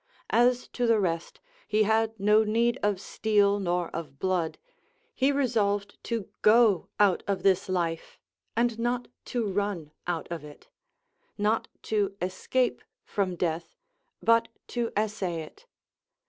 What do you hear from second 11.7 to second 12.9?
to escape